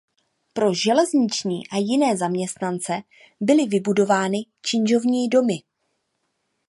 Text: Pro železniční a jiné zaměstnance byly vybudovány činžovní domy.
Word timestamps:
Pro 0.53 0.73
železniční 0.73 1.67
a 1.67 1.77
jiné 1.77 2.17
zaměstnance 2.17 2.93
byly 3.41 3.65
vybudovány 3.65 4.37
činžovní 4.61 5.29
domy. 5.29 5.59